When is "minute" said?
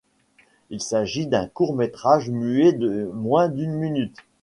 3.75-4.17